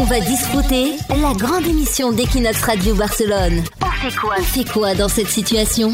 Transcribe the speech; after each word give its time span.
On 0.00 0.04
va 0.04 0.20
discuter 0.20 0.92
la 1.08 1.32
grande 1.32 1.66
émission 1.66 2.12
d'Equinox 2.12 2.62
Radio 2.62 2.94
Barcelone. 2.94 3.64
On 3.82 3.90
fait 3.90 4.16
quoi 4.16 4.36
On 4.38 4.42
fait 4.44 4.64
quoi 4.64 4.94
dans 4.94 5.08
cette 5.08 5.28
situation 5.28 5.92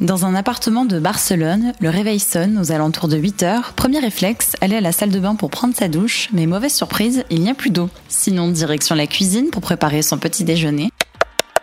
Dans 0.00 0.24
un 0.24 0.34
appartement 0.34 0.86
de 0.86 0.98
Barcelone, 0.98 1.74
le 1.80 1.90
réveil 1.90 2.18
sonne 2.18 2.56
aux 2.58 2.72
alentours 2.72 3.08
de 3.08 3.18
8 3.18 3.42
heures. 3.42 3.72
Premier 3.74 3.98
réflexe, 3.98 4.56
aller 4.62 4.76
à 4.76 4.80
la 4.80 4.92
salle 4.92 5.10
de 5.10 5.20
bain 5.20 5.34
pour 5.34 5.50
prendre 5.50 5.76
sa 5.76 5.88
douche, 5.88 6.30
mais 6.32 6.46
mauvaise 6.46 6.72
surprise, 6.72 7.24
il 7.28 7.42
n'y 7.42 7.50
a 7.50 7.54
plus 7.54 7.68
d'eau. 7.68 7.90
Sinon, 8.08 8.48
direction 8.48 8.94
la 8.94 9.06
cuisine 9.06 9.50
pour 9.50 9.60
préparer 9.60 10.00
son 10.00 10.16
petit 10.16 10.42
déjeuner. 10.42 10.88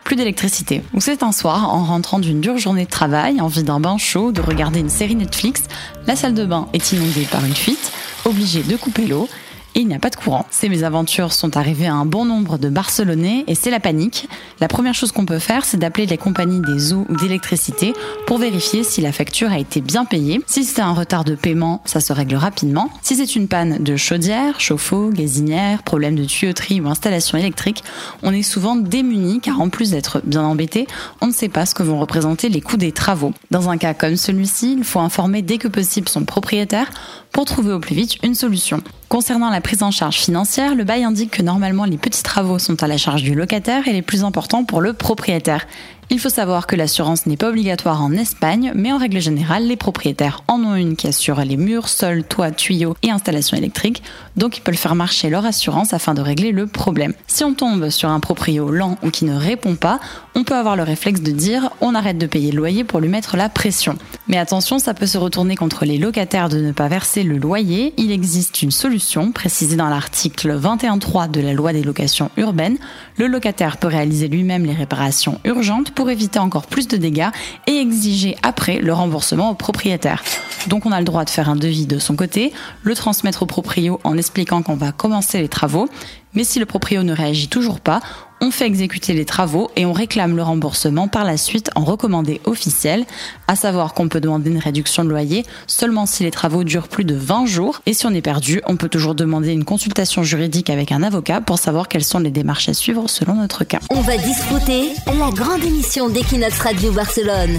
Plus 0.03 0.15
d'électricité. 0.15 0.83
Ou 0.93 1.01
c'est 1.01 1.23
un 1.23 1.31
soir, 1.31 1.73
en 1.73 1.85
rentrant 1.85 2.19
d'une 2.19 2.39
dure 2.39 2.59
journée 2.59 2.85
de 2.85 2.89
travail, 2.91 3.41
envie 3.41 3.63
d'un 3.63 3.79
bain 3.79 3.97
chaud, 3.97 4.31
de 4.31 4.41
regarder 4.41 4.79
une 4.79 4.89
série 4.89 5.15
Netflix, 5.15 5.63
la 6.05 6.15
salle 6.15 6.35
de 6.35 6.45
bain 6.45 6.67
est 6.73 6.91
inondée 6.91 7.27
par 7.31 7.43
une 7.45 7.55
fuite, 7.55 7.91
obligé 8.25 8.61
de 8.61 8.75
couper 8.75 9.07
l'eau 9.07 9.27
et 9.75 9.81
il 9.81 9.87
n'y 9.87 9.95
a 9.95 9.99
pas 9.99 10.09
de 10.09 10.15
courant. 10.15 10.45
Ces 10.49 10.69
mésaventures 10.69 11.33
sont 11.33 11.57
arrivées 11.57 11.87
à 11.87 11.93
un 11.93 12.05
bon 12.05 12.25
nombre 12.25 12.57
de 12.57 12.69
Barcelonais 12.69 13.43
et 13.47 13.55
c'est 13.55 13.69
la 13.69 13.79
panique. 13.79 14.27
La 14.59 14.67
première 14.67 14.93
chose 14.93 15.11
qu'on 15.11 15.25
peut 15.25 15.39
faire, 15.39 15.65
c'est 15.65 15.77
d'appeler 15.77 16.05
les 16.05 16.17
compagnies 16.17 16.61
des 16.61 16.93
eaux 16.93 17.05
ou 17.09 17.15
d'électricité 17.15 17.93
pour 18.25 18.37
vérifier 18.37 18.83
si 18.83 19.01
la 19.01 19.11
facture 19.11 19.51
a 19.51 19.59
été 19.59 19.81
bien 19.81 20.05
payée. 20.05 20.41
Si 20.47 20.63
c'est 20.63 20.81
un 20.81 20.93
retard 20.93 21.23
de 21.23 21.35
paiement, 21.35 21.81
ça 21.85 21.99
se 21.99 22.13
règle 22.13 22.35
rapidement. 22.35 22.89
Si 23.01 23.15
c'est 23.15 23.35
une 23.35 23.47
panne 23.47 23.83
de 23.83 23.95
chaudière, 23.95 24.59
chauffe-eau, 24.59 25.09
gazinière, 25.09 25.83
problème 25.83 26.15
de 26.15 26.25
tuyauterie 26.25 26.81
ou 26.81 26.87
installation 26.87 27.37
électrique, 27.37 27.83
on 28.23 28.33
est 28.33 28.43
souvent 28.43 28.75
démuni 28.75 29.39
car 29.39 29.61
en 29.61 29.69
plus 29.69 29.91
d'être 29.91 30.21
bien 30.25 30.43
embêté, 30.43 30.87
on 31.21 31.27
ne 31.27 31.31
sait 31.31 31.49
pas 31.49 31.65
ce 31.65 31.75
que 31.75 31.83
vont 31.83 31.99
représenter 31.99 32.49
les 32.49 32.61
coûts 32.61 32.77
des 32.77 32.91
travaux. 32.91 33.33
Dans 33.51 33.69
un 33.69 33.77
cas 33.77 33.93
comme 33.93 34.15
celui-ci, 34.15 34.75
il 34.77 34.83
faut 34.83 34.99
informer 34.99 35.41
dès 35.41 35.57
que 35.57 35.67
possible 35.67 36.09
son 36.09 36.25
propriétaire 36.25 36.89
pour 37.31 37.45
trouver 37.45 37.73
au 37.73 37.79
plus 37.79 37.95
vite 37.95 38.17
une 38.23 38.35
solution. 38.35 38.81
Concernant 39.09 39.49
la 39.49 39.59
prise 39.59 39.81
en 39.81 39.89
charge 39.89 40.17
financière, 40.17 40.75
le 40.75 40.83
bail 40.83 41.03
indique 41.03 41.31
que 41.31 41.41
normalement 41.41 41.85
les 41.85 41.97
petits 41.97 42.21
travaux 42.21 42.59
sont 42.59 42.83
à 42.83 42.87
la 42.87 42.97
charge 42.97 43.23
du 43.23 43.33
locataire 43.33 43.87
et 43.87 43.91
les 43.91 44.03
plus 44.03 44.23
importants 44.23 44.63
pour 44.63 44.81
le 44.81 44.93
propriétaire. 44.93 45.65
Il 46.11 46.19
faut 46.19 46.29
savoir 46.29 46.67
que 46.67 46.75
l'assurance 46.75 47.25
n'est 47.25 47.37
pas 47.37 47.49
obligatoire 47.49 48.03
en 48.03 48.13
Espagne, 48.13 48.71
mais 48.75 48.91
en 48.91 48.97
règle 48.97 49.19
générale, 49.19 49.67
les 49.67 49.75
propriétaires 49.75 50.43
en 50.47 50.63
ont 50.63 50.75
une 50.75 50.95
qui 50.95 51.07
assure 51.07 51.39
les 51.41 51.57
murs, 51.57 51.87
sols, 51.87 52.23
toits, 52.23 52.51
tuyaux 52.51 52.95
et 53.03 53.11
installations 53.11 53.57
électriques, 53.57 54.01
donc 54.35 54.57
ils 54.57 54.61
peuvent 54.61 54.75
faire 54.75 54.95
marcher 54.95 55.29
leur 55.29 55.45
assurance 55.45 55.93
afin 55.93 56.15
de 56.15 56.21
régler 56.21 56.51
le 56.51 56.65
problème. 56.65 57.13
Si 57.27 57.43
on 57.43 57.53
tombe 57.53 57.89
sur 57.89 58.09
un 58.09 58.19
proprio 58.19 58.71
lent 58.71 58.97
ou 59.03 59.09
qui 59.11 59.25
ne 59.25 59.35
répond 59.35 59.75
pas, 59.75 59.99
on 60.39 60.45
peut 60.45 60.55
avoir 60.55 60.77
le 60.77 60.83
réflexe 60.83 61.19
de 61.19 61.31
dire 61.31 61.69
on 61.81 61.93
arrête 61.93 62.17
de 62.17 62.25
payer 62.25 62.51
le 62.51 62.57
loyer 62.59 62.85
pour 62.85 63.01
lui 63.01 63.09
mettre 63.09 63.35
la 63.35 63.49
pression. 63.49 63.97
Mais 64.29 64.37
attention, 64.37 64.79
ça 64.79 64.93
peut 64.93 65.05
se 65.05 65.17
retourner 65.17 65.57
contre 65.57 65.83
les 65.83 65.97
locataires 65.97 66.47
de 66.47 66.59
ne 66.59 66.71
pas 66.71 66.87
verser 66.87 67.23
le 67.23 67.37
loyer. 67.37 67.93
Il 67.97 68.09
existe 68.09 68.61
une 68.61 68.71
solution 68.71 69.33
précisée 69.33 69.75
dans 69.75 69.89
l'article 69.89 70.57
21.3 70.57 71.29
de 71.29 71.41
la 71.41 71.51
loi 71.51 71.73
des 71.73 71.83
locations 71.83 72.31
urbaines. 72.37 72.77
Le 73.17 73.27
locataire 73.27 73.75
peut 73.75 73.89
réaliser 73.89 74.29
lui-même 74.29 74.63
les 74.63 74.73
réparations 74.73 75.41
urgentes 75.43 75.91
pour 75.91 76.09
éviter 76.09 76.39
encore 76.39 76.67
plus 76.67 76.87
de 76.87 76.95
dégâts 76.95 77.31
et 77.67 77.75
exiger 77.75 78.37
après 78.41 78.79
le 78.79 78.93
remboursement 78.93 79.49
au 79.49 79.55
propriétaire. 79.55 80.23
Donc 80.67 80.85
on 80.85 80.93
a 80.93 80.99
le 80.99 81.05
droit 81.05 81.25
de 81.25 81.29
faire 81.29 81.49
un 81.49 81.57
devis 81.57 81.85
de 81.85 81.99
son 81.99 82.15
côté, 82.15 82.53
le 82.83 82.95
transmettre 82.95 83.43
au 83.43 83.45
proprio 83.45 83.99
en 84.05 84.17
expliquant 84.17 84.61
qu'on 84.61 84.75
va 84.75 84.93
commencer 84.93 85.41
les 85.41 85.49
travaux, 85.49 85.89
mais 86.33 86.43
si 86.43 86.59
le 86.59 86.65
proprio 86.65 87.03
ne 87.03 87.13
réagit 87.13 87.47
toujours 87.47 87.79
pas, 87.79 88.01
on 88.41 88.51
fait 88.51 88.65
exécuter 88.65 89.13
les 89.13 89.25
travaux 89.25 89.69
et 89.75 89.85
on 89.85 89.93
réclame 89.93 90.35
le 90.35 90.43
remboursement 90.43 91.07
par 91.07 91.23
la 91.23 91.37
suite 91.37 91.69
en 91.75 91.83
recommandé 91.83 92.41
officiel, 92.45 93.05
à 93.47 93.55
savoir 93.55 93.93
qu'on 93.93 94.07
peut 94.07 94.21
demander 94.21 94.51
une 94.51 94.59
réduction 94.59 95.03
de 95.03 95.09
loyer 95.09 95.45
seulement 95.67 96.05
si 96.05 96.23
les 96.23 96.31
travaux 96.31 96.63
durent 96.63 96.87
plus 96.87 97.05
de 97.05 97.15
20 97.15 97.45
jours 97.45 97.81
et 97.85 97.93
si 97.93 98.05
on 98.05 98.13
est 98.13 98.21
perdu, 98.21 98.61
on 98.65 98.77
peut 98.77 98.89
toujours 98.89 99.15
demander 99.15 99.51
une 99.51 99.65
consultation 99.65 100.23
juridique 100.23 100.69
avec 100.69 100.91
un 100.91 101.03
avocat 101.03 101.41
pour 101.41 101.59
savoir 101.59 101.87
quelles 101.87 102.03
sont 102.03 102.19
les 102.19 102.31
démarches 102.31 102.69
à 102.69 102.73
suivre 102.73 103.07
selon 103.09 103.35
notre 103.35 103.63
cas. 103.63 103.79
On 103.89 104.01
va 104.01 104.17
discuter 104.17 104.93
la 105.07 105.31
grande 105.31 105.63
émission 105.63 106.09
d'Equinox 106.09 106.59
Radio 106.59 106.91
Barcelone. 106.91 107.57